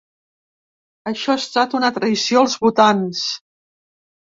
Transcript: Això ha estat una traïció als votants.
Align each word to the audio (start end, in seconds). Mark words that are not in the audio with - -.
Això 1.11 1.35
ha 1.35 1.43
estat 1.43 1.77
una 1.83 1.95
traïció 2.01 2.45
als 2.45 2.59
votants. 2.67 3.25